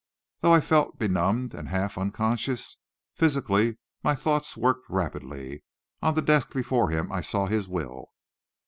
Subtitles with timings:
[0.39, 2.77] Though I felt benumbed and half unconscious,
[3.13, 5.63] physically, my thoughts worked rapidly.
[6.01, 8.09] On the desk before him I saw his will."